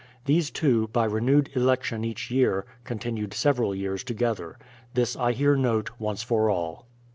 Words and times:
These 0.25 0.49
two, 0.49 0.87
by 0.87 1.05
renewed 1.05 1.51
election 1.53 2.03
each 2.03 2.31
year, 2.31 2.65
continued 2.85 3.35
several 3.35 3.75
years 3.75 4.03
together. 4.03 4.57
This 4.95 5.15
I 5.15 5.33
here 5.33 5.55
note, 5.55 5.91
once 5.99 6.23
for 6.23 6.49
all. 6.49 6.87